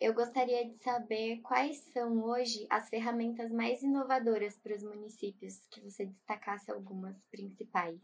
eu 0.00 0.14
gostaria 0.14 0.64
de 0.64 0.76
saber 0.78 1.40
quais 1.42 1.76
são 1.92 2.24
hoje 2.24 2.66
as 2.70 2.88
ferramentas 2.88 3.52
mais 3.52 3.82
inovadoras 3.82 4.58
para 4.58 4.74
os 4.74 4.82
municípios, 4.82 5.60
que 5.70 5.80
você 5.82 6.06
destacasse 6.06 6.70
algumas 6.70 7.22
principais. 7.30 8.00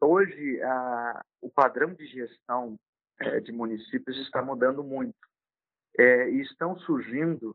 Hoje, 0.00 0.62
a, 0.62 1.24
o 1.42 1.50
padrão 1.50 1.92
de 1.92 2.06
gestão 2.06 2.78
é, 3.20 3.40
de 3.40 3.52
municípios 3.52 4.16
está 4.18 4.42
mudando 4.42 4.82
muito. 4.82 5.14
É, 5.98 6.30
e 6.30 6.40
estão 6.40 6.78
surgindo 6.80 7.54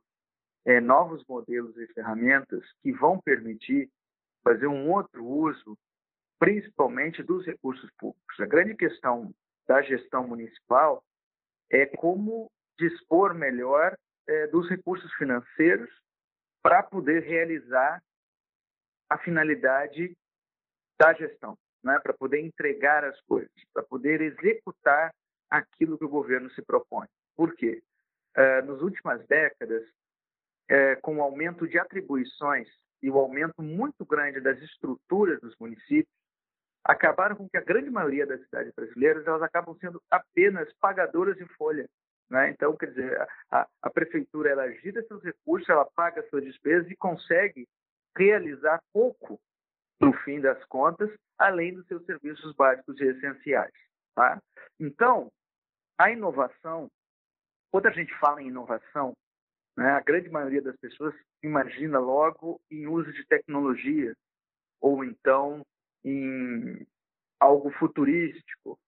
é, 0.65 0.79
novos 0.79 1.25
modelos 1.27 1.75
e 1.77 1.87
ferramentas 1.93 2.63
que 2.81 2.91
vão 2.91 3.19
permitir 3.19 3.89
fazer 4.43 4.67
um 4.67 4.91
outro 4.91 5.25
uso, 5.25 5.77
principalmente 6.39 7.23
dos 7.23 7.45
recursos 7.45 7.89
públicos. 7.97 8.39
A 8.39 8.45
grande 8.45 8.75
questão 8.75 9.33
da 9.67 9.81
gestão 9.81 10.27
municipal 10.27 11.03
é 11.69 11.85
como 11.85 12.51
dispor 12.81 13.35
melhor 13.35 13.95
é, 14.27 14.47
dos 14.47 14.67
recursos 14.67 15.11
financeiros 15.13 15.89
para 16.63 16.81
poder 16.81 17.23
realizar 17.23 18.01
a 19.09 19.17
finalidade 19.19 20.15
da 20.99 21.13
gestão, 21.13 21.57
né? 21.83 21.99
para 21.99 22.13
poder 22.13 22.39
entregar 22.39 23.03
as 23.03 23.19
coisas, 23.21 23.51
para 23.73 23.83
poder 23.83 24.21
executar 24.21 25.13
aquilo 25.49 25.97
que 25.97 26.05
o 26.05 26.09
governo 26.09 26.49
se 26.51 26.61
propõe. 26.61 27.07
Por 27.35 27.55
quê? 27.55 27.83
Uh, 28.37 28.65
nas 28.65 28.81
últimas 28.81 29.25
décadas, 29.27 29.83
uh, 29.83 31.01
com 31.01 31.17
o 31.17 31.21
aumento 31.21 31.67
de 31.67 31.77
atribuições 31.77 32.69
e 33.01 33.09
o 33.11 33.17
aumento 33.17 33.61
muito 33.61 34.05
grande 34.05 34.39
das 34.39 34.57
estruturas 34.61 35.39
dos 35.41 35.53
municípios, 35.59 36.15
acabaram 36.83 37.35
com 37.35 37.49
que 37.49 37.57
a 37.57 37.63
grande 37.63 37.89
maioria 37.89 38.25
das 38.25 38.41
cidades 38.45 38.73
brasileiras 38.73 39.27
elas 39.27 39.41
acabam 39.41 39.75
sendo 39.79 40.01
apenas 40.09 40.71
pagadoras 40.79 41.35
de 41.35 41.45
folha. 41.55 41.87
Né? 42.31 42.49
Então, 42.51 42.77
quer 42.77 42.85
dizer, 42.87 43.27
a, 43.51 43.67
a 43.81 43.89
prefeitura 43.89 44.49
ela 44.49 44.71
gira 44.75 45.05
seus 45.05 45.21
recursos, 45.21 45.67
ela 45.67 45.85
paga 45.85 46.25
suas 46.29 46.45
despesas 46.45 46.89
e 46.89 46.95
consegue 46.95 47.67
realizar 48.17 48.81
pouco 48.93 49.37
no 49.99 50.13
fim 50.23 50.39
das 50.39 50.63
contas, 50.65 51.11
além 51.37 51.73
dos 51.73 51.85
seus 51.87 52.05
serviços 52.05 52.55
básicos 52.55 52.97
e 53.01 53.03
essenciais. 53.03 53.73
Tá? 54.15 54.41
Então, 54.79 55.29
a 55.99 56.09
inovação, 56.09 56.89
quando 57.69 57.87
a 57.87 57.91
gente 57.91 58.17
fala 58.17 58.41
em 58.41 58.47
inovação, 58.47 59.11
né, 59.75 59.89
a 59.91 59.99
grande 59.99 60.29
maioria 60.29 60.61
das 60.61 60.77
pessoas 60.77 61.13
imagina 61.43 61.99
logo 61.99 62.61
em 62.71 62.87
uso 62.87 63.11
de 63.11 63.25
tecnologia 63.27 64.15
ou 64.79 65.03
então 65.03 65.65
em 66.03 66.87
algo 67.37 67.71
futurístico. 67.71 68.79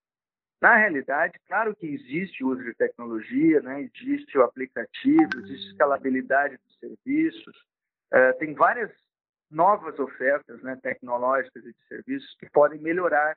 Na 0.64 0.78
realidade, 0.78 1.38
claro 1.45 1.75
que 1.75 1.86
existe 1.86 2.42
o 2.42 2.47
uso 2.47 2.64
de 2.64 2.73
tecnologia, 2.75 3.59
né? 3.59 3.81
existe 3.81 4.38
o 4.38 4.44
aplicativo, 4.44 5.30
existe 5.39 5.72
escalabilidade 5.72 6.56
dos 6.56 6.80
serviços, 6.80 7.58
uh, 8.14 8.39
tem 8.39 8.53
várias 8.53 8.89
novas 9.52 10.00
ofertas 10.00 10.64
né, 10.64 10.80
tecnológicas 10.81 11.66
e 11.66 11.73
de 11.73 11.88
serviços 11.89 12.34
que 12.39 12.50
podem 12.50 12.80
melhorar 12.80 13.36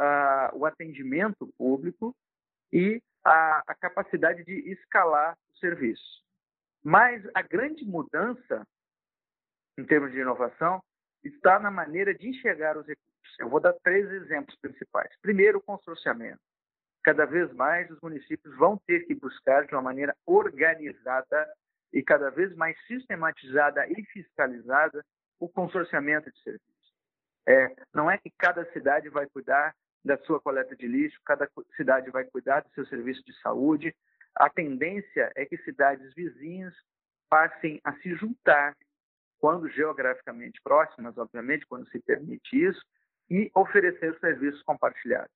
uh, 0.00 0.56
o 0.56 0.64
atendimento 0.64 1.46
público 1.58 2.16
e 2.72 3.02
a, 3.22 3.62
a 3.66 3.74
capacidade 3.74 4.42
de 4.42 4.54
escalar 4.72 5.36
o 5.52 5.58
serviço. 5.58 6.24
Mas 6.82 7.22
a 7.34 7.42
grande 7.42 7.84
mudança 7.84 8.66
em 9.76 9.84
termos 9.84 10.10
de 10.10 10.20
inovação 10.20 10.82
está 11.22 11.58
na 11.58 11.70
maneira 11.70 12.14
de 12.14 12.30
enxergar 12.30 12.78
os 12.78 12.86
recursos. 12.86 13.15
Eu 13.38 13.48
vou 13.48 13.60
dar 13.60 13.72
três 13.84 14.10
exemplos 14.10 14.56
principais. 14.60 15.10
Primeiro, 15.20 15.58
o 15.58 15.62
consorciamento. 15.62 16.40
Cada 17.02 17.24
vez 17.24 17.52
mais 17.52 17.90
os 17.90 18.00
municípios 18.00 18.56
vão 18.56 18.76
ter 18.86 19.06
que 19.06 19.14
buscar 19.14 19.66
de 19.66 19.74
uma 19.74 19.82
maneira 19.82 20.14
organizada 20.26 21.46
e 21.92 22.02
cada 22.02 22.30
vez 22.30 22.54
mais 22.56 22.76
sistematizada 22.86 23.86
e 23.88 24.04
fiscalizada 24.06 25.04
o 25.38 25.48
consorciamento 25.48 26.30
de 26.30 26.42
serviços. 26.42 26.66
É, 27.48 27.76
não 27.94 28.10
é 28.10 28.18
que 28.18 28.30
cada 28.36 28.64
cidade 28.72 29.08
vai 29.08 29.26
cuidar 29.26 29.74
da 30.04 30.18
sua 30.18 30.40
coleta 30.40 30.74
de 30.74 30.86
lixo, 30.86 31.20
cada 31.24 31.48
cidade 31.76 32.10
vai 32.10 32.24
cuidar 32.24 32.60
do 32.60 32.70
seu 32.70 32.86
serviço 32.86 33.22
de 33.24 33.32
saúde. 33.40 33.94
A 34.34 34.50
tendência 34.50 35.32
é 35.36 35.44
que 35.46 35.56
cidades 35.58 36.12
vizinhas 36.14 36.74
passem 37.28 37.80
a 37.84 37.92
se 37.98 38.14
juntar, 38.14 38.74
quando 39.38 39.68
geograficamente 39.68 40.60
próximas, 40.62 41.16
obviamente, 41.18 41.66
quando 41.66 41.88
se 41.90 42.00
permite 42.00 42.56
isso, 42.56 42.80
e 43.30 43.50
oferecer 43.54 44.18
serviços 44.18 44.62
compartilhados. 44.62 45.30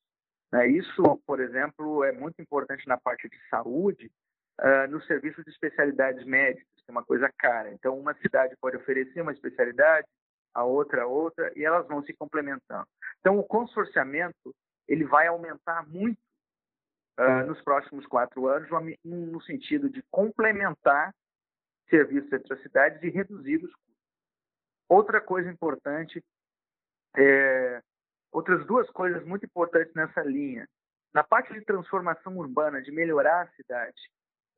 Né, 0.53 0.69
isso, 0.69 1.03
por 1.27 1.41
exemplo, 1.41 2.05
é 2.05 2.13
muito 2.13 2.41
importante 2.41 2.87
na 2.87 2.97
parte 2.97 3.29
de 3.29 3.37
saúde, 3.49 4.11
uh, 4.61 4.91
no 4.91 5.01
serviço 5.03 5.43
de 5.45 5.51
especialidades 5.51 6.25
médicas, 6.25 6.67
que 6.85 6.91
é 6.91 6.93
uma 6.93 7.05
coisa 7.05 7.31
cara. 7.39 7.73
Então, 7.73 7.99
uma 7.99 8.15
cidade 8.15 8.57
pode 8.61 8.77
oferecer 8.77 9.21
uma 9.21 9.33
especialidade, 9.33 10.07
a 10.53 10.65
outra 10.65 11.07
outra, 11.07 11.53
e 11.57 11.65
elas 11.65 11.87
vão 11.87 12.03
se 12.03 12.13
complementando. 12.15 12.87
Então, 13.21 13.39
o 13.39 13.45
consorciamento 13.45 14.55
ele 14.89 15.05
vai 15.05 15.29
aumentar 15.29 15.87
muito 15.89 16.19
uh, 17.19 17.47
nos 17.47 17.61
próximos 17.63 18.05
quatro 18.07 18.49
anos, 18.49 18.69
no 19.05 19.41
sentido 19.43 19.89
de 19.89 20.03
complementar 20.11 21.15
serviços 21.89 22.33
entre 22.33 22.55
as 22.55 22.63
cidades 22.63 23.03
e 23.03 23.11
reduzir 23.11 23.57
os 23.57 23.73
custos. 23.73 23.91
Outra 24.89 25.21
coisa 25.21 25.49
importante, 25.49 26.23
é, 27.17 27.81
outras 28.33 28.65
duas 28.67 28.89
coisas 28.91 29.25
muito 29.25 29.45
importantes 29.45 29.93
nessa 29.95 30.23
linha. 30.23 30.67
Na 31.13 31.25
parte 31.25 31.53
de 31.53 31.65
transformação 31.65 32.37
urbana, 32.37 32.81
de 32.81 32.93
melhorar 32.93 33.43
a 33.43 33.49
cidade, 33.49 34.01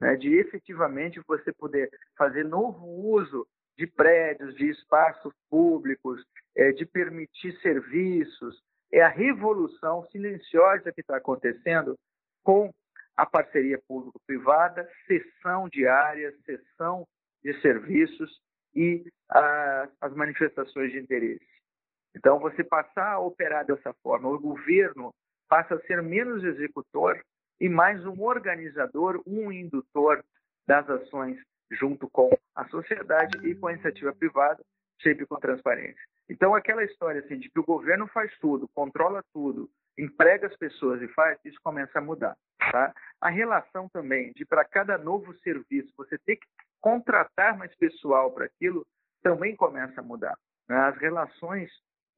né, 0.01 0.17
de 0.17 0.35
efetivamente 0.35 1.21
você 1.27 1.53
poder 1.53 1.91
fazer 2.17 2.45
novo 2.45 2.85
uso 2.85 3.47
de 3.79 3.87
prédios, 3.87 4.55
de 4.57 4.69
espaços 4.69 5.33
públicos, 5.49 6.23
é, 6.55 6.73
de 6.73 6.85
permitir 6.85 7.59
serviços, 7.61 8.61
é 8.93 9.01
a 9.01 9.09
revolução 9.09 10.07
silenciosa 10.11 10.93
que 10.93 11.01
está 11.01 11.17
acontecendo 11.17 11.97
com 12.43 12.71
a 13.17 13.25
parceria 13.25 13.81
público-privada, 13.89 14.89
cessão 15.07 15.69
de 15.69 15.87
áreas, 15.87 16.35
cessão 16.45 17.07
de 17.43 17.59
serviços 17.61 18.41
e 18.75 19.05
a, 19.31 19.89
as 20.01 20.15
manifestações 20.15 20.93
de 20.93 20.99
interesse. 20.99 21.47
Então, 22.17 22.39
você 22.39 22.63
passar 22.63 23.13
a 23.13 23.19
operar 23.19 23.65
dessa 23.65 23.93
forma, 24.03 24.29
o 24.29 24.39
governo 24.39 25.13
passa 25.49 25.75
a 25.75 25.81
ser 25.83 26.03
menos 26.03 26.45
executor 26.45 27.21
e 27.61 27.69
mais 27.69 28.05
um 28.07 28.23
organizador, 28.23 29.23
um 29.27 29.51
indutor 29.51 30.25
das 30.67 30.89
ações 30.89 31.39
junto 31.71 32.09
com 32.11 32.31
a 32.55 32.67
sociedade 32.69 33.39
e 33.47 33.55
com 33.55 33.67
a 33.67 33.73
iniciativa 33.73 34.15
privada, 34.15 34.63
sempre 35.03 35.27
com 35.27 35.37
transparência. 35.37 36.03
Então, 36.29 36.55
aquela 36.55 36.85
história 36.85 37.21
assim, 37.21 37.39
de 37.39 37.51
que 37.51 37.61
o 37.61 37.65
governo 37.65 38.07
faz 38.09 38.33
tudo, 38.39 38.69
controla 38.75 39.23
tudo, 39.33 39.69
emprega 39.99 40.47
as 40.47 40.57
pessoas 40.57 41.01
e 41.03 41.09
faz, 41.09 41.39
isso 41.45 41.59
começa 41.63 41.99
a 41.99 42.03
mudar. 42.03 42.37
Tá? 42.71 42.95
A 43.21 43.29
relação 43.29 43.89
também 43.89 44.33
de 44.33 44.45
para 44.45 44.65
cada 44.65 44.97
novo 44.97 45.35
serviço 45.39 45.93
você 45.97 46.17
ter 46.19 46.37
que 46.37 46.47
contratar 46.81 47.57
mais 47.57 47.75
pessoal 47.77 48.33
para 48.33 48.47
aquilo 48.47 48.87
também 49.23 49.55
começa 49.57 50.01
a 50.01 50.05
mudar. 50.05 50.37
Né? 50.69 50.77
As 50.77 50.97
relações 50.99 51.71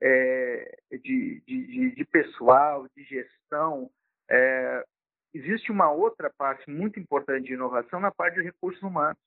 é, 0.06 0.76
de, 1.02 1.40
de, 1.46 1.90
de, 1.92 2.04
pessoal, 2.04 2.86
de 2.94 3.02
gestão. 3.04 3.90
É, 4.28 4.84
existe 5.32 5.72
uma 5.72 5.90
outra 5.90 6.30
parte 6.36 6.70
muito 6.70 7.00
importante 7.00 7.46
de 7.46 7.54
inovação 7.54 8.00
na 8.00 8.10
parte 8.10 8.34
de 8.34 8.42
recursos 8.42 8.82
humanos. 8.82 9.18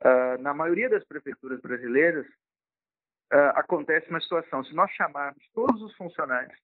Uh, 0.00 0.40
na 0.40 0.52
maioria 0.52 0.88
das 0.88 1.04
prefeituras 1.04 1.60
brasileiras, 1.60 2.26
uh, 3.32 3.56
acontece 3.56 4.08
uma 4.10 4.20
situação: 4.20 4.64
se 4.64 4.74
nós 4.74 4.90
chamarmos 4.92 5.42
todos 5.52 5.82
os 5.82 5.96
funcionários 5.96 6.56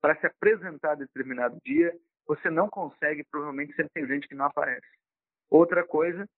para 0.00 0.14
se 0.16 0.26
apresentar 0.26 0.92
a 0.92 0.96
determinado 0.96 1.58
dia, 1.64 1.96
você 2.26 2.50
não 2.50 2.68
consegue, 2.68 3.24
provavelmente 3.30 3.74
sempre 3.74 3.92
tem 3.94 4.06
gente 4.06 4.28
que 4.28 4.34
não 4.34 4.44
aparece. 4.44 4.86
Outra 5.50 5.84
coisa 5.84 6.28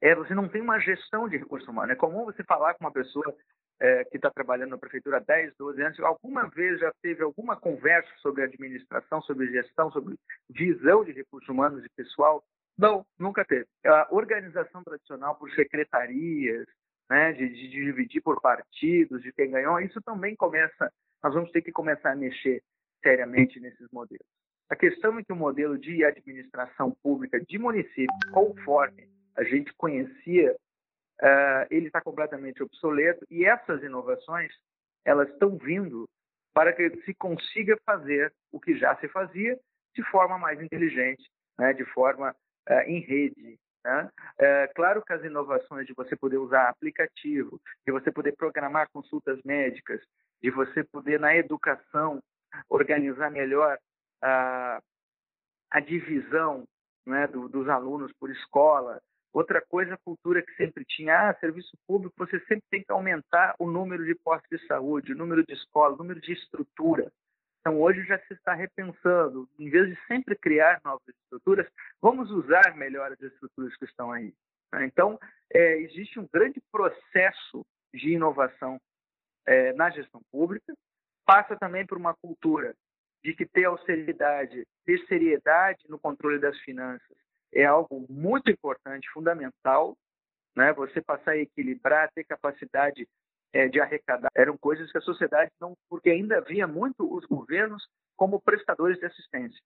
é 0.00 0.14
você 0.14 0.34
não 0.34 0.48
tem 0.48 0.62
uma 0.62 0.78
gestão 0.78 1.28
de 1.28 1.36
recursos 1.36 1.68
humanos. 1.68 1.90
É 1.90 1.96
comum 1.96 2.24
você 2.24 2.44
falar 2.44 2.74
com 2.74 2.84
uma 2.84 2.92
pessoa 2.92 3.34
é, 3.80 4.04
que 4.04 4.16
está 4.16 4.30
trabalhando 4.30 4.70
na 4.70 4.78
prefeitura 4.78 5.18
há 5.18 5.20
10, 5.20 5.54
12 5.56 5.82
anos, 5.82 6.00
alguma 6.00 6.48
vez 6.48 6.80
já 6.80 6.92
teve 7.02 7.22
alguma 7.22 7.56
conversa 7.56 8.10
sobre 8.20 8.42
administração, 8.42 9.22
sobre 9.22 9.50
gestão, 9.50 9.90
sobre 9.90 10.16
visão 10.50 11.04
de 11.04 11.12
recursos 11.12 11.48
humanos 11.48 11.84
e 11.84 11.88
pessoal? 11.90 12.42
Não, 12.76 13.04
nunca 13.18 13.44
teve. 13.44 13.66
A 13.84 14.08
organização 14.10 14.82
tradicional 14.82 15.36
por 15.36 15.50
secretarias, 15.52 16.66
né, 17.10 17.32
de, 17.32 17.48
de, 17.48 17.68
dividir 17.68 18.22
por 18.22 18.40
partidos, 18.40 19.22
de 19.22 19.32
quem 19.32 19.50
ganhou, 19.50 19.80
isso 19.80 20.00
também 20.02 20.36
começa, 20.36 20.92
nós 21.22 21.34
vamos 21.34 21.50
ter 21.50 21.62
que 21.62 21.72
começar 21.72 22.12
a 22.12 22.16
mexer 22.16 22.62
seriamente 23.02 23.58
nesses 23.60 23.88
modelos. 23.90 24.26
A 24.68 24.76
questão 24.76 25.18
é 25.18 25.24
que 25.24 25.32
o 25.32 25.36
modelo 25.36 25.78
de 25.78 26.04
administração 26.04 26.94
pública 27.02 27.40
de 27.40 27.58
município, 27.58 28.06
conforme 28.32 29.08
a 29.34 29.42
gente 29.42 29.72
conhecia, 29.74 30.54
uh, 31.22 31.66
ele 31.70 31.86
está 31.86 32.00
completamente 32.00 32.62
obsoleto 32.62 33.24
e 33.30 33.44
essas 33.44 33.82
inovações 33.82 34.52
elas 35.04 35.28
estão 35.30 35.56
vindo 35.56 36.08
para 36.52 36.72
que 36.72 36.90
se 37.04 37.14
consiga 37.14 37.78
fazer 37.84 38.32
o 38.52 38.60
que 38.60 38.76
já 38.76 38.96
se 38.96 39.08
fazia 39.08 39.58
de 39.94 40.02
forma 40.10 40.38
mais 40.38 40.60
inteligente, 40.60 41.28
né, 41.58 41.72
de 41.72 41.84
forma 41.86 42.34
uh, 42.68 42.80
em 42.86 43.00
rede, 43.00 43.58
Né? 43.84 44.10
É, 44.38 44.66
claro 44.74 45.02
que 45.02 45.12
as 45.12 45.24
inovações 45.24 45.86
de 45.86 45.94
você 45.94 46.16
poder 46.16 46.38
usar 46.38 46.68
aplicativo, 46.68 47.60
de 47.86 47.92
você 47.92 48.10
poder 48.10 48.32
programar 48.36 48.88
consultas 48.90 49.40
médicas, 49.44 50.00
de 50.42 50.50
você 50.50 50.84
poder, 50.84 51.18
na 51.18 51.34
educação, 51.36 52.20
organizar 52.68 53.30
melhor 53.30 53.78
a, 54.22 54.80
a 55.70 55.80
divisão 55.80 56.64
né, 57.06 57.26
do, 57.26 57.48
dos 57.48 57.68
alunos 57.68 58.12
por 58.18 58.30
escola. 58.30 59.00
Outra 59.38 59.62
coisa, 59.64 59.94
a 59.94 59.98
cultura 59.98 60.42
que 60.42 60.52
sempre 60.56 60.84
tinha, 60.84 61.30
ah, 61.30 61.34
serviço 61.34 61.70
público, 61.86 62.12
você 62.18 62.40
sempre 62.40 62.64
tem 62.68 62.82
que 62.82 62.90
aumentar 62.90 63.54
o 63.60 63.70
número 63.70 64.04
de 64.04 64.12
postos 64.16 64.50
de 64.50 64.66
saúde, 64.66 65.12
o 65.12 65.16
número 65.16 65.46
de 65.46 65.52
escolas, 65.52 65.94
o 65.94 66.02
número 66.02 66.20
de 66.20 66.32
estrutura. 66.32 67.08
Então, 67.60 67.80
hoje 67.80 68.02
já 68.02 68.18
se 68.18 68.34
está 68.34 68.52
repensando, 68.52 69.48
em 69.56 69.70
vez 69.70 69.86
de 69.90 70.06
sempre 70.08 70.34
criar 70.34 70.80
novas 70.84 71.06
estruturas, 71.06 71.68
vamos 72.02 72.32
usar 72.32 72.76
melhor 72.76 73.12
as 73.12 73.20
estruturas 73.20 73.76
que 73.76 73.84
estão 73.84 74.10
aí. 74.10 74.34
Né? 74.72 74.86
Então, 74.86 75.16
é, 75.52 75.82
existe 75.82 76.18
um 76.18 76.26
grande 76.26 76.60
processo 76.72 77.64
de 77.94 78.14
inovação 78.14 78.76
é, 79.46 79.72
na 79.74 79.88
gestão 79.88 80.20
pública, 80.32 80.74
passa 81.24 81.54
também 81.54 81.86
por 81.86 81.96
uma 81.96 82.12
cultura 82.12 82.74
de 83.22 83.32
que 83.34 83.46
ter 83.46 83.66
austeridade, 83.66 84.66
ter 84.84 84.98
seriedade 85.06 85.84
no 85.88 85.96
controle 85.96 86.40
das 86.40 86.58
finanças 86.62 87.27
é 87.52 87.64
algo 87.64 88.06
muito 88.08 88.50
importante, 88.50 89.08
fundamental, 89.10 89.96
né? 90.56 90.72
Você 90.72 91.00
passar 91.00 91.32
a 91.32 91.38
equilibrar, 91.38 92.10
ter 92.12 92.24
capacidade 92.24 93.06
é, 93.52 93.68
de 93.68 93.80
arrecadar, 93.80 94.28
eram 94.34 94.56
coisas 94.58 94.90
que 94.90 94.98
a 94.98 95.02
sociedade 95.02 95.50
não, 95.60 95.74
porque 95.88 96.10
ainda 96.10 96.40
via 96.40 96.66
muito 96.66 97.10
os 97.12 97.24
governos 97.24 97.86
como 98.16 98.40
prestadores 98.40 98.98
de 98.98 99.06
assistência. 99.06 99.60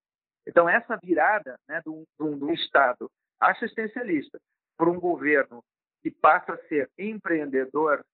Então 0.46 0.68
essa 0.68 0.98
virada, 1.02 1.56
né, 1.68 1.80
do, 1.84 2.04
do, 2.18 2.36
do 2.36 2.52
Estado 2.52 3.10
assistencialista 3.40 4.38
para 4.76 4.90
um 4.90 5.00
governo 5.00 5.62
que 6.02 6.10
passa 6.10 6.54
a 6.54 6.68
ser 6.68 6.90
empreendedor 6.98 8.04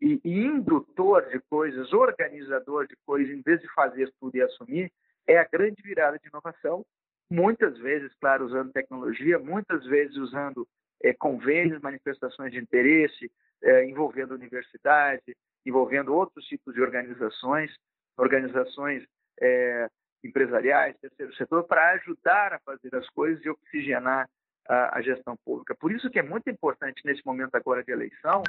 e, 0.00 0.20
e 0.24 0.44
indutor 0.44 1.26
de 1.28 1.40
coisas, 1.48 1.92
organizador 1.92 2.86
de 2.86 2.96
coisas, 3.06 3.34
em 3.34 3.42
vez 3.42 3.60
de 3.60 3.68
fazer 3.74 4.12
tudo 4.20 4.36
e 4.36 4.42
assumir, 4.42 4.90
é 5.26 5.38
a 5.38 5.44
grande 5.44 5.82
virada 5.82 6.18
de 6.18 6.28
inovação. 6.28 6.84
Muitas 7.30 7.76
vezes, 7.78 8.12
claro, 8.20 8.46
usando 8.46 8.72
tecnologia, 8.72 9.38
muitas 9.38 9.84
vezes 9.86 10.16
usando 10.16 10.66
é, 11.02 11.12
convênios, 11.12 11.80
manifestações 11.80 12.52
de 12.52 12.58
interesse, 12.58 13.30
é, 13.62 13.84
envolvendo 13.84 14.34
universidade, 14.34 15.36
envolvendo 15.64 16.14
outros 16.14 16.44
tipos 16.46 16.74
de 16.74 16.80
organizações, 16.80 17.74
organizações 18.16 19.04
é, 19.40 19.88
empresariais, 20.22 20.96
terceiro 20.98 21.34
setor, 21.34 21.64
para 21.64 21.92
ajudar 21.92 22.52
a 22.52 22.60
fazer 22.60 22.94
as 22.94 23.08
coisas 23.10 23.44
e 23.44 23.50
oxigenar 23.50 24.28
a, 24.68 24.98
a, 24.98 25.02
gestão 25.02 25.36
pública. 25.44 25.74
Por 25.74 25.92
isso 25.92 26.10
que 26.10 26.18
é 26.18 26.22
muito 26.22 26.48
importante 26.50 27.02
nesse 27.04 27.24
momento 27.24 27.54
agora 27.54 27.82
de 27.82 27.92
eleição 27.92 28.42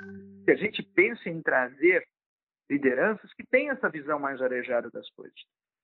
que 0.46 0.52
a 0.52 0.56
gente 0.56 0.82
pense 0.84 1.30
em 1.30 1.42
trazer 1.42 2.06
lideranças 2.70 3.32
que 3.34 3.46
tenham 3.48 3.76
essa 3.76 3.90
visão 3.90 4.20
mais 4.20 4.42
arejada 4.42 4.90
das 4.90 5.10
coisas, 5.12 5.40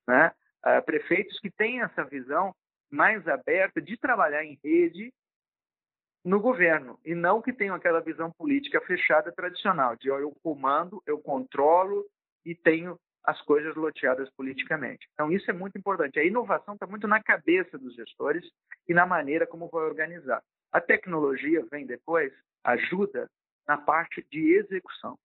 né? 0.08 0.32
Uh, 0.66 0.82
prefeitos 0.86 1.38
que 1.40 1.52
tenham 1.52 1.86
essa 1.86 2.06
visão 2.06 2.56
mais 2.94 3.28
aberta 3.28 3.82
de 3.82 3.98
trabalhar 3.98 4.46
em 4.46 4.60
rede 4.64 5.12
no 6.24 6.40
governo 6.40 7.00
e 7.04 7.16
não 7.16 7.42
que 7.42 7.52
tenham 7.52 7.76
aquela 7.76 8.00
visão 8.00 8.32
política 8.32 8.80
fechada 8.82 9.32
tradicional 9.32 9.96
de 9.96 10.08
eu 10.08 10.32
comando, 10.44 11.02
eu 11.06 11.20
controlo 11.20 12.06
e 12.46 12.54
tenho 12.54 12.98
as 13.24 13.42
coisas 13.42 13.76
loteadas 13.76 14.30
politicamente. 14.36 15.08
Então, 15.14 15.32
isso 15.32 15.50
é 15.50 15.54
muito 15.54 15.78
importante. 15.78 16.20
A 16.20 16.24
inovação 16.24 16.76
está 16.76 16.86
muito 16.86 17.08
na 17.08 17.22
cabeça 17.24 17.78
dos 17.78 17.96
gestores 17.96 18.46
e 18.88 18.94
na 18.94 19.06
maneira 19.06 19.48
como 19.48 19.70
vai 19.70 19.84
organizar. 19.84 20.42
A 20.72 20.80
tecnologia 20.80 21.66
vem 21.72 21.86
depois, 21.86 22.32
ajuda 22.64 23.28
na 23.68 23.78
parte 23.78 24.26
de 24.30 24.54
execução. 24.54 25.18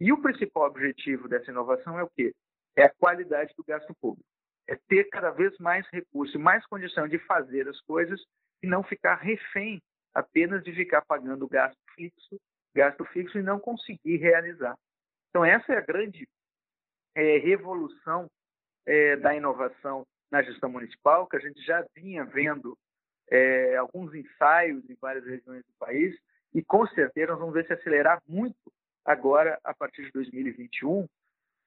E 0.00 0.12
o 0.12 0.20
principal 0.20 0.64
objetivo 0.64 1.28
dessa 1.28 1.50
inovação 1.50 1.98
é 1.98 2.02
o 2.02 2.10
quê? 2.10 2.34
É 2.76 2.84
a 2.84 2.94
qualidade 2.94 3.54
do 3.56 3.64
gasto 3.64 3.94
público. 4.00 4.28
É 4.68 4.76
ter 4.88 5.04
cada 5.08 5.30
vez 5.30 5.56
mais 5.58 5.86
recurso, 5.90 6.38
mais 6.38 6.64
condição 6.66 7.08
de 7.08 7.18
fazer 7.20 7.66
as 7.68 7.80
coisas 7.82 8.22
e 8.62 8.66
não 8.66 8.82
ficar 8.82 9.16
refém 9.16 9.80
apenas 10.14 10.62
de 10.62 10.72
ficar 10.72 11.02
pagando 11.02 11.48
gasto 11.48 11.78
fixo, 11.94 12.38
gasto 12.74 13.04
fixo 13.06 13.38
e 13.38 13.42
não 13.42 13.58
conseguir 13.58 14.16
realizar. 14.16 14.76
Então 15.30 15.44
essa 15.44 15.72
é 15.72 15.78
a 15.78 15.82
grande 15.82 16.28
é, 17.14 17.38
revolução 17.38 18.28
é, 18.86 19.16
da 19.16 19.34
inovação 19.34 20.06
na 20.30 20.42
gestão 20.42 20.70
municipal, 20.70 21.26
que 21.26 21.36
a 21.36 21.40
gente 21.40 21.60
já 21.62 21.84
vinha 21.94 22.24
vendo 22.24 22.76
é, 23.30 23.76
alguns 23.76 24.14
ensaios 24.14 24.88
em 24.88 24.96
várias 25.00 25.24
regiões 25.24 25.64
do 25.64 25.72
país, 25.78 26.18
e 26.54 26.62
com 26.62 26.86
certeza 26.88 27.32
nós 27.32 27.40
vamos 27.40 27.54
ver 27.54 27.66
se 27.66 27.72
acelerar 27.72 28.22
muito 28.26 28.56
agora, 29.04 29.58
a 29.64 29.74
partir 29.74 30.04
de 30.04 30.12
2021, 30.12 31.00
uh, 31.00 31.08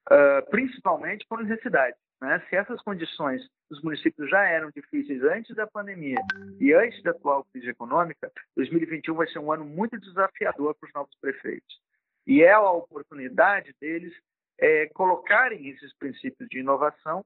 ah, 0.09 0.41
principalmente 0.49 1.25
por 1.27 1.43
necessidade. 1.43 1.97
Né? 2.21 2.39
Se 2.49 2.55
essas 2.55 2.79
condições 2.83 3.41
dos 3.69 3.81
municípios 3.81 4.29
já 4.29 4.43
eram 4.43 4.69
difíceis 4.69 5.23
antes 5.23 5.55
da 5.55 5.65
pandemia 5.65 6.17
e 6.59 6.71
antes 6.73 7.01
da 7.01 7.11
atual 7.11 7.43
crise 7.51 7.69
econômica, 7.69 8.31
2021 8.55 9.15
vai 9.15 9.27
ser 9.27 9.39
um 9.39 9.51
ano 9.51 9.65
muito 9.65 9.99
desafiador 9.99 10.75
para 10.75 10.87
os 10.87 10.93
novos 10.93 11.15
prefeitos. 11.19 11.81
E 12.27 12.43
é 12.43 12.51
a 12.51 12.71
oportunidade 12.71 13.73
deles 13.81 14.13
é, 14.59 14.87
colocarem 14.89 15.67
esses 15.69 15.91
princípios 15.97 16.47
de 16.47 16.59
inovação 16.59 17.25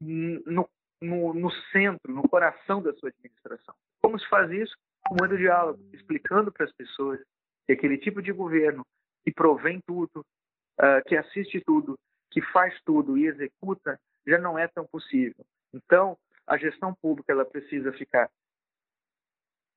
no, 0.00 0.66
no, 1.02 1.34
no, 1.34 1.50
centro, 1.70 2.12
no 2.12 2.26
coração 2.26 2.82
da 2.82 2.94
sua 2.94 3.10
administração. 3.10 3.74
Como 4.00 4.18
se 4.18 4.26
faz 4.28 4.50
isso? 4.50 4.74
Com 5.06 5.16
muito 5.20 5.36
diálogo, 5.36 5.78
explicando 5.92 6.50
para 6.50 6.64
as 6.64 6.72
pessoas 6.72 7.20
que 7.66 7.72
aquele 7.72 7.98
tipo 7.98 8.22
de 8.22 8.32
governo 8.32 8.82
que 9.22 9.32
provém 9.32 9.80
tudo, 9.86 10.24
uh, 10.80 11.04
que 11.06 11.16
assiste 11.16 11.60
tudo, 11.60 11.98
que 12.36 12.42
faz 12.52 12.78
tudo 12.82 13.16
e 13.16 13.26
executa, 13.26 13.98
já 14.26 14.36
não 14.36 14.58
é 14.58 14.68
tão 14.68 14.84
possível. 14.84 15.42
Então, 15.72 16.18
a 16.46 16.58
gestão 16.58 16.94
pública 16.94 17.32
ela 17.32 17.46
precisa 17.46 17.90
ficar 17.94 18.30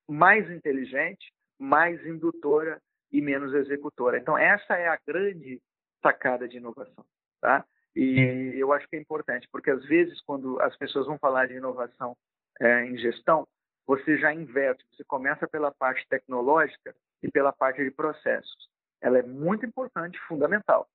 mais 0.10 0.52
inteligente, 0.52 1.32
mais 1.58 2.06
indutora 2.06 2.82
e 3.14 3.22
menos 3.22 3.54
executora. 3.54 4.18
Então, 4.18 4.38
essa 4.38 4.76
é 4.76 4.90
a 4.90 5.00
grande 5.08 5.62
sacada 6.04 6.50
de 6.50 6.58
inovação, 6.58 7.06
tá? 7.40 7.66
E 7.96 8.52
eu 8.56 8.74
acho 8.74 8.90
que 8.90 8.98
é 8.98 9.00
importante, 9.00 9.48
porque 9.54 9.72
às 9.72 9.86
vezes 9.86 10.20
quando 10.24 10.60
as 10.62 10.76
pessoas 10.76 11.08
vão 11.08 11.18
falar 11.18 11.48
de 11.48 11.54
inovação 11.54 12.14
é, 12.60 12.84
em 12.84 12.98
gestão, 12.98 13.48
você 13.88 14.18
já 14.18 14.34
inverte, 14.34 14.86
você 14.92 15.06
começa 15.06 15.48
pela 15.48 15.72
parte 15.72 16.06
tecnológica 16.10 16.94
e 17.24 17.32
pela 17.32 17.54
parte 17.54 17.82
de 17.82 17.90
processos. 17.90 18.68
Ela 19.00 19.20
é 19.20 19.24
muito 19.24 19.66
importante, 19.66 20.20
fundamental, 20.28 20.90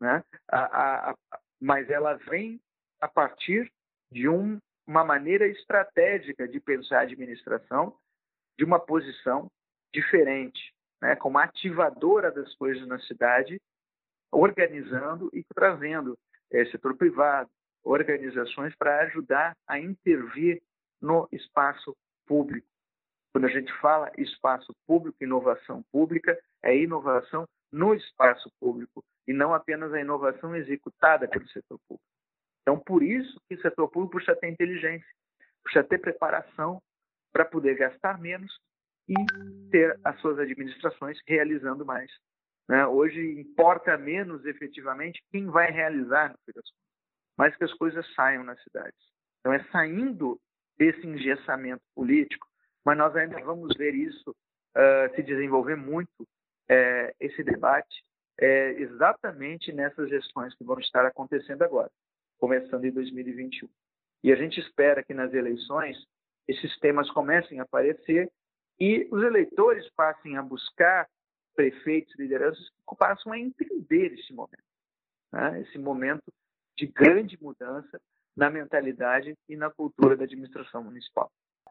né? 0.00 0.24
A, 0.48 0.58
a, 0.58 1.10
a, 1.10 1.16
mas 1.60 1.90
ela 1.90 2.14
vem 2.14 2.60
a 3.00 3.08
partir 3.08 3.70
de 4.10 4.28
um, 4.28 4.58
uma 4.86 5.04
maneira 5.04 5.46
estratégica 5.46 6.48
de 6.48 6.58
pensar 6.58 6.98
a 6.98 7.02
administração, 7.02 7.96
de 8.58 8.64
uma 8.64 8.80
posição 8.80 9.50
diferente, 9.92 10.72
né? 11.00 11.16
como 11.16 11.38
ativadora 11.38 12.30
das 12.30 12.54
coisas 12.56 12.86
na 12.86 12.98
cidade 13.00 13.60
organizando 14.32 15.28
e 15.32 15.44
trazendo 15.54 16.16
é, 16.50 16.64
setor 16.66 16.96
privado, 16.96 17.50
organizações 17.82 18.74
para 18.76 19.00
ajudar 19.02 19.56
a 19.66 19.78
intervir 19.78 20.62
no 21.00 21.28
espaço 21.32 21.96
público. 22.26 22.66
Quando 23.32 23.46
a 23.46 23.50
gente 23.50 23.72
fala 23.80 24.12
espaço 24.18 24.72
público, 24.86 25.22
inovação 25.22 25.82
pública, 25.90 26.38
é 26.62 26.76
inovação 26.76 27.44
no 27.72 27.94
espaço 27.94 28.50
público 28.60 29.04
e 29.26 29.32
não 29.32 29.54
apenas 29.54 29.92
a 29.92 30.00
inovação 30.00 30.54
executada 30.56 31.28
pelo 31.28 31.46
setor 31.48 31.78
público. 31.88 32.10
Então, 32.62 32.78
por 32.78 33.02
isso 33.02 33.40
que 33.48 33.54
o 33.54 33.60
setor 33.60 33.88
público 33.88 34.16
precisa 34.16 34.36
ter 34.36 34.48
inteligência, 34.48 35.08
precisa 35.62 35.84
ter 35.84 35.98
preparação 35.98 36.82
para 37.32 37.44
poder 37.44 37.76
gastar 37.76 38.18
menos 38.18 38.52
e 39.08 39.14
ter 39.70 39.98
as 40.04 40.18
suas 40.20 40.38
administrações 40.38 41.18
realizando 41.26 41.84
mais. 41.84 42.10
Né? 42.68 42.86
Hoje 42.86 43.40
importa 43.40 43.96
menos 43.98 44.44
efetivamente 44.44 45.22
quem 45.30 45.46
vai 45.46 45.70
realizar 45.70 46.30
no 46.30 46.62
mas 47.36 47.56
que 47.56 47.64
as 47.64 47.72
coisas 47.74 48.06
saiam 48.14 48.44
nas 48.44 48.62
cidades. 48.62 49.00
Então 49.40 49.52
é 49.52 49.64
saindo 49.72 50.38
desse 50.78 51.06
engessamento 51.06 51.82
político, 51.94 52.46
mas 52.84 52.96
nós 52.96 53.16
ainda 53.16 53.40
vamos 53.40 53.74
ver 53.76 53.94
isso 53.94 54.30
uh, 54.30 55.14
se 55.14 55.22
desenvolver 55.22 55.76
muito, 55.76 56.28
uh, 56.70 57.14
esse 57.18 57.42
debate, 57.42 58.04
uh, 58.40 58.78
exatamente 58.78 59.72
nessas 59.72 60.08
gestões 60.08 60.54
que 60.54 60.64
vão 60.64 60.78
estar 60.78 61.04
acontecendo 61.04 61.62
agora, 61.62 61.90
começando 62.38 62.84
em 62.84 62.92
2021. 62.92 63.68
E 64.22 64.32
a 64.32 64.36
gente 64.36 64.60
espera 64.60 65.02
que 65.02 65.14
nas 65.14 65.32
eleições 65.34 65.96
esses 66.46 66.78
temas 66.78 67.10
comecem 67.10 67.58
a 67.60 67.64
aparecer 67.64 68.30
e 68.78 69.08
os 69.10 69.22
eleitores 69.22 69.88
passem 69.90 70.36
a 70.36 70.42
buscar 70.42 71.08
prefeitos, 71.54 72.14
lideranças 72.18 72.68
que 72.70 72.96
passam 72.96 73.32
a 73.32 73.38
entender 73.38 74.14
esse 74.14 74.32
momento, 74.32 74.64
né? 75.32 75.60
esse 75.60 75.78
momento 75.78 76.32
de 76.76 76.86
grande 76.86 77.38
mudança 77.42 78.00
na 78.36 78.48
mentalidade 78.48 79.36
e 79.48 79.56
na 79.56 79.70
cultura 79.70 80.16
da 80.16 80.24
administração 80.24 80.82
municipal. 80.82 81.30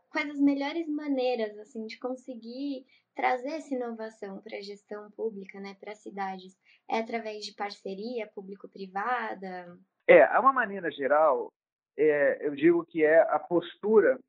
Quais 0.09 0.29
as 0.29 0.39
melhores 0.39 0.87
maneiras 0.87 1.57
assim 1.57 1.85
de 1.85 1.97
conseguir 1.99 2.85
trazer 3.15 3.49
essa 3.49 3.73
inovação 3.73 4.41
para 4.41 4.57
a 4.57 4.61
gestão 4.61 5.09
pública, 5.11 5.59
né, 5.59 5.75
para 5.79 5.91
as 5.91 5.99
cidades? 5.99 6.57
É 6.89 6.99
através 6.99 7.45
de 7.45 7.53
parceria 7.53 8.27
público-privada? 8.33 9.77
É, 10.07 10.23
há 10.23 10.39
uma 10.39 10.53
maneira 10.53 10.89
geral, 10.91 11.51
é, 11.97 12.45
eu 12.45 12.55
digo 12.55 12.85
que 12.85 13.03
é 13.03 13.21
a 13.21 13.37
postura 13.37 14.19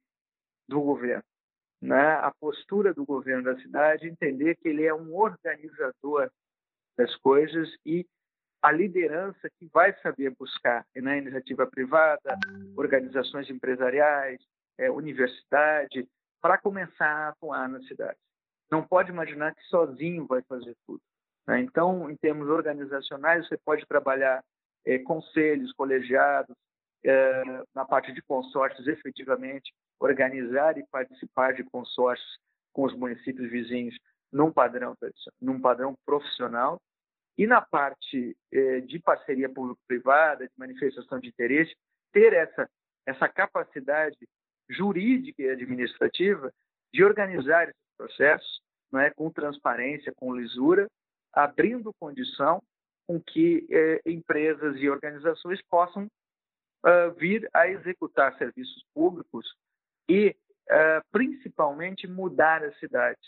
do 0.69 0.81
governo, 0.81 1.25
né? 1.81 2.13
A 2.17 2.33
postura 2.39 2.93
do 2.93 3.05
governo 3.05 3.45
da 3.45 3.61
cidade 3.61 4.07
entender 4.07 4.57
que 4.57 4.69
ele 4.69 4.85
é 4.85 4.95
um 4.95 5.15
organizador 5.15 6.31
das 6.97 7.17
coisas 7.17 7.69
e 7.85 8.07
a 8.63 8.71
liderança 8.71 9.49
que 9.59 9.67
vai 9.73 9.95
saber 10.01 10.35
buscar 10.39 10.85
né? 10.95 11.19
iniciativa 11.19 11.67
privada, 11.67 12.39
organizações 12.77 13.49
empresariais, 13.49 14.39
é, 14.81 14.91
universidade, 14.91 16.09
para 16.41 16.57
começar 16.57 17.07
a 17.07 17.29
atuar 17.29 17.69
na 17.69 17.81
cidade. 17.83 18.19
Não 18.71 18.83
pode 18.83 19.11
imaginar 19.11 19.55
que 19.55 19.63
sozinho 19.65 20.27
vai 20.27 20.43
fazer 20.43 20.75
tudo. 20.87 21.03
Né? 21.47 21.61
Então, 21.61 22.11
em 22.11 22.17
termos 22.17 22.49
organizacionais, 22.49 23.47
você 23.47 23.59
pode 23.59 23.87
trabalhar 23.87 24.43
é, 24.87 24.99
conselhos, 24.99 25.73
colegiados, 25.73 26.57
é, 27.05 27.43
na 27.75 27.85
parte 27.85 28.13
de 28.13 28.23
consórcios, 28.23 28.87
efetivamente, 28.87 29.73
organizar 29.99 30.79
e 30.79 30.87
participar 30.91 31.53
de 31.53 31.65
consórcios 31.65 32.39
com 32.73 32.85
os 32.85 32.95
municípios 32.95 33.51
vizinhos 33.51 33.97
num 34.33 34.51
padrão, 34.51 34.97
num 35.41 35.61
padrão 35.61 35.95
profissional. 36.07 36.81
E 37.37 37.47
na 37.47 37.61
parte 37.61 38.37
é, 38.53 38.81
de 38.81 38.99
parceria 38.99 39.49
público-privada, 39.49 40.47
de 40.47 40.53
manifestação 40.57 41.19
de 41.19 41.29
interesse, 41.29 41.75
ter 42.13 42.33
essa, 42.33 42.69
essa 43.07 43.29
capacidade 43.29 44.17
jurídica 44.71 45.43
e 45.43 45.51
administrativa 45.51 46.53
de 46.93 47.05
organizar 47.05 47.65
esses 47.65 47.97
processos 47.97 48.61
não 48.91 49.01
é, 49.01 49.11
com 49.11 49.31
transparência, 49.31 50.13
com 50.17 50.35
lisura, 50.35 50.89
abrindo 51.33 51.93
condição 52.01 52.63
com 53.07 53.21
que 53.21 53.67
eh, 53.71 54.01
empresas 54.07 54.77
e 54.77 54.89
organizações 54.89 55.61
possam 55.69 56.05
uh, 56.85 57.11
vir 57.19 57.49
a 57.53 57.69
executar 57.69 58.37
serviços 58.39 58.85
públicos 58.95 59.47
e, 60.09 60.37
uh, 60.69 61.03
principalmente, 61.11 62.07
mudar 62.07 62.63
as 62.65 62.79
cidades. 62.79 63.25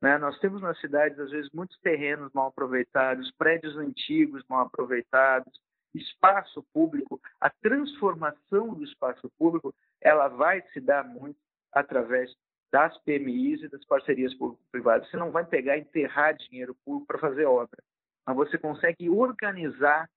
Né? 0.00 0.18
Nós 0.18 0.38
temos 0.40 0.60
nas 0.62 0.80
cidades, 0.80 1.18
às 1.18 1.30
vezes, 1.30 1.50
muitos 1.52 1.78
terrenos 1.80 2.32
mal 2.32 2.48
aproveitados, 2.48 3.30
prédios 3.32 3.76
antigos 3.76 4.42
mal 4.48 4.66
aproveitados, 4.66 5.52
espaço 5.94 6.64
público. 6.72 7.20
A 7.40 7.50
transformação 7.50 8.74
do 8.74 8.84
espaço 8.84 9.30
público 9.38 9.74
ela 10.02 10.28
vai 10.28 10.62
se 10.72 10.80
dar 10.80 11.04
muito 11.04 11.38
através 11.72 12.32
das 12.72 12.96
PMIs 12.98 13.62
e 13.62 13.68
das 13.68 13.84
parcerias 13.84 14.34
público-privadas. 14.34 15.08
Você 15.10 15.16
não 15.16 15.30
vai 15.30 15.44
pegar 15.44 15.76
e 15.76 15.80
enterrar 15.80 16.34
dinheiro 16.34 16.74
público 16.84 17.06
para 17.06 17.18
fazer 17.18 17.44
obra, 17.44 17.82
mas 18.26 18.36
você 18.36 18.58
consegue 18.58 19.10
organizar 19.10 20.08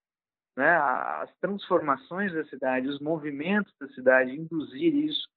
né, 0.56 0.78
as 0.78 1.30
transformações 1.42 2.34
da 2.34 2.46
cidade, 2.46 2.88
os 2.88 3.00
movimentos 3.00 3.74
da 3.80 3.88
cidade, 3.90 4.32
induzir 4.32 4.96
isso 4.96 5.28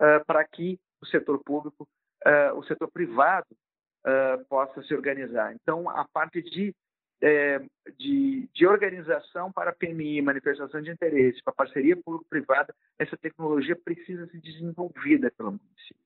uh, 0.00 0.24
para 0.26 0.44
que 0.44 0.78
o 1.02 1.06
setor 1.06 1.42
público, 1.44 1.86
uh, 2.26 2.56
o 2.56 2.64
setor 2.64 2.90
privado 2.90 3.46
uh, 4.06 4.44
possa 4.48 4.82
se 4.82 4.94
organizar. 4.94 5.54
Então, 5.54 5.90
a 5.90 6.06
parte 6.08 6.40
de, 6.42 6.74
eh, 7.22 7.60
de, 7.96 8.48
de 8.52 8.66
organização 8.66 9.52
para 9.52 9.72
PMI, 9.72 10.20
manifestação 10.20 10.82
de 10.82 10.90
interesse, 10.90 11.40
para 11.44 11.54
parceria 11.54 11.96
público-privada, 11.96 12.74
essa 12.98 13.16
tecnologia 13.16 13.76
precisa 13.76 14.26
ser 14.26 14.40
desenvolvida 14.40 15.30
pelo 15.30 15.52
município. 15.52 16.02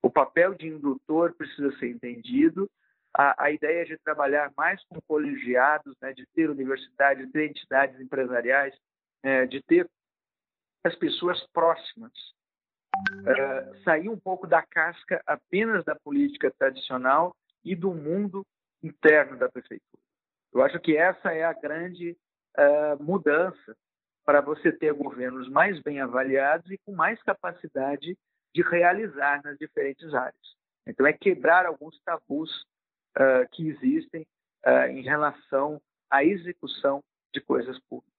O 0.00 0.08
papel 0.08 0.54
de 0.54 0.68
indutor 0.68 1.34
precisa 1.34 1.76
ser 1.78 1.88
entendido. 1.88 2.70
A, 3.12 3.46
a 3.46 3.50
ideia 3.50 3.84
de 3.84 3.98
trabalhar 3.98 4.52
mais 4.56 4.80
com 4.84 5.00
colegiados, 5.00 5.96
né, 6.00 6.12
de 6.12 6.24
ter 6.26 6.48
universidades, 6.48 7.26
de 7.26 7.32
ter 7.32 7.50
entidades 7.50 8.00
empresariais, 8.00 8.72
é, 9.24 9.46
de 9.46 9.60
ter 9.62 9.90
as 10.84 10.94
pessoas 10.94 11.44
próximas. 11.52 12.12
É, 13.26 13.82
sair 13.82 14.08
um 14.08 14.18
pouco 14.18 14.46
da 14.46 14.62
casca 14.62 15.20
apenas 15.26 15.84
da 15.84 15.96
política 15.96 16.52
tradicional 16.56 17.34
e 17.64 17.74
do 17.74 17.92
mundo 17.92 18.46
interno 18.82 19.36
da 19.36 19.48
prefeitura. 19.48 20.00
Eu 20.52 20.62
acho 20.62 20.78
que 20.80 20.96
essa 20.96 21.32
é 21.32 21.44
a 21.44 21.52
grande 21.52 22.16
uh, 22.58 23.02
mudança 23.02 23.76
para 24.24 24.40
você 24.40 24.72
ter 24.72 24.92
governos 24.92 25.48
mais 25.48 25.80
bem 25.82 26.00
avaliados 26.00 26.70
e 26.70 26.78
com 26.78 26.92
mais 26.92 27.22
capacidade 27.22 28.16
de 28.54 28.62
realizar 28.62 29.42
nas 29.44 29.56
diferentes 29.58 30.12
áreas. 30.12 30.34
Então, 30.86 31.06
é 31.06 31.12
quebrar 31.12 31.66
alguns 31.66 32.00
tabus 32.02 32.50
uh, 33.16 33.48
que 33.52 33.68
existem 33.68 34.26
uh, 34.66 34.90
em 34.90 35.02
relação 35.02 35.80
à 36.10 36.24
execução 36.24 37.02
de 37.32 37.40
coisas 37.40 37.78
públicas. 37.88 38.10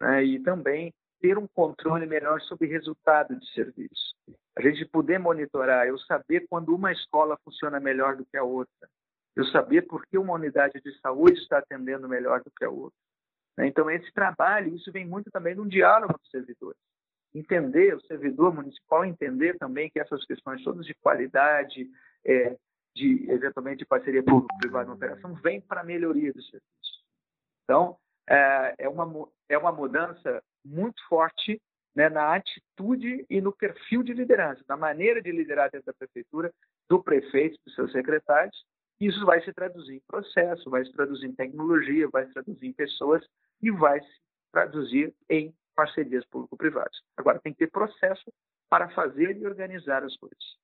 Né? 0.00 0.24
E 0.24 0.40
também 0.40 0.92
ter 1.20 1.38
um 1.38 1.46
controle 1.46 2.06
melhor 2.06 2.40
sobre 2.42 2.68
resultado 2.68 3.38
de 3.38 3.52
serviço. 3.52 4.14
A 4.56 4.62
gente 4.62 4.84
poder 4.86 5.18
monitorar, 5.18 5.86
eu 5.86 5.98
saber 5.98 6.46
quando 6.48 6.74
uma 6.74 6.92
escola 6.92 7.38
funciona 7.44 7.78
melhor 7.78 8.16
do 8.16 8.24
que 8.24 8.36
a 8.36 8.42
outra, 8.42 8.88
eu 9.36 9.44
saber 9.46 9.82
por 9.82 10.04
que 10.06 10.18
uma 10.18 10.34
unidade 10.34 10.80
de 10.80 11.00
saúde 11.00 11.38
está 11.40 11.58
atendendo 11.58 12.08
melhor 12.08 12.42
do 12.42 12.50
que 12.50 12.64
a 12.64 12.70
outra. 12.70 12.98
Né? 13.56 13.66
Então, 13.66 13.90
esse 13.90 14.12
trabalho, 14.12 14.74
isso 14.74 14.90
vem 14.92 15.06
muito 15.06 15.30
também 15.30 15.54
de 15.54 15.60
um 15.60 15.68
diálogo 15.68 16.14
dos 16.18 16.30
servidores 16.30 16.78
entender, 17.34 17.94
o 17.94 18.06
servidor 18.06 18.54
municipal 18.54 19.04
entender 19.04 19.56
também 19.58 19.90
que 19.90 20.00
essas 20.00 20.24
questões 20.24 20.62
todas 20.62 20.84
de 20.84 20.94
qualidade, 20.94 21.88
é, 22.24 22.56
de 22.94 23.30
eventualmente 23.30 23.78
de 23.78 23.86
parceria 23.86 24.22
público-privada 24.22 24.88
na 24.88 24.94
operação, 24.94 25.34
vem 25.34 25.60
para 25.60 25.80
a 25.80 25.84
melhoria 25.84 26.32
do 26.32 26.42
serviço. 26.42 27.04
Então, 27.64 27.96
é, 28.28 28.74
é, 28.78 28.88
uma, 28.88 29.28
é 29.48 29.56
uma 29.56 29.72
mudança 29.72 30.42
muito 30.64 31.00
forte 31.08 31.60
né, 31.94 32.08
na 32.08 32.34
atitude 32.34 33.24
e 33.28 33.40
no 33.40 33.52
perfil 33.52 34.02
de 34.02 34.12
liderança, 34.12 34.62
na 34.68 34.76
maneira 34.76 35.22
de 35.22 35.30
liderar 35.30 35.70
dentro 35.70 35.86
da 35.86 35.94
prefeitura, 35.94 36.52
do 36.88 37.02
prefeito, 37.02 37.58
dos 37.64 37.74
seus 37.74 37.92
secretários. 37.92 38.64
Isso 39.00 39.24
vai 39.24 39.42
se 39.42 39.52
traduzir 39.52 39.94
em 39.94 40.02
processo, 40.06 40.68
vai 40.68 40.84
se 40.84 40.92
traduzir 40.92 41.26
em 41.26 41.34
tecnologia, 41.34 42.06
vai 42.08 42.26
se 42.26 42.34
traduzir 42.34 42.66
em 42.66 42.72
pessoas 42.72 43.24
e 43.62 43.70
vai 43.70 43.98
se 43.98 44.20
traduzir 44.52 45.14
em 45.28 45.54
parcerias 45.74 46.24
público-privadas. 46.26 47.00
Agora, 47.16 47.40
tem 47.40 47.52
que 47.52 47.60
ter 47.60 47.70
processo 47.70 48.30
para 48.68 48.90
fazer 48.90 49.38
e 49.38 49.46
organizar 49.46 50.04
as 50.04 50.14
coisas. 50.16 50.60